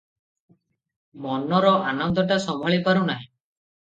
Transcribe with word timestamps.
ମନର 1.25 1.73
ଆନନ୍ଦଟା 1.91 2.39
ସମ୍ଭାଳି 2.47 2.79
ପାରୁ 2.87 3.07
ନାହିଁ। 3.13 3.25